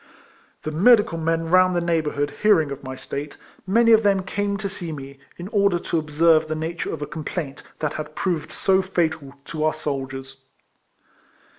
[0.63, 4.57] The medical men round the neighbour hood hearing of my state, many of them came
[4.57, 8.51] to see me, in order to observe the nature of a complaint that had proved
[8.51, 10.37] so fatal to our soldiers.